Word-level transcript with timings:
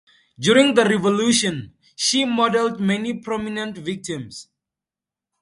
During 0.39 0.73
the 0.73 0.83
Revolution, 0.83 1.75
she 1.95 2.25
modelled 2.25 2.79
many 2.79 3.19
prominent 3.19 3.77
victims. 3.77 4.47